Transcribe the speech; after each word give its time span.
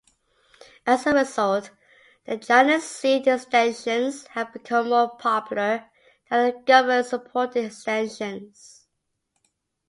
As 0.87 1.05
a 1.05 1.13
result, 1.13 1.69
the 2.25 2.35
ChinaSea 2.35 3.27
extensions 3.27 4.25
have 4.29 4.51
become 4.51 4.89
more 4.89 5.15
popular 5.15 5.85
than 6.27 6.47
the 6.55 6.59
government-supported 6.65 7.65
extensions. 7.65 8.87